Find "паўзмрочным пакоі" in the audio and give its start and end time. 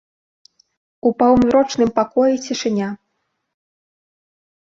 1.19-2.35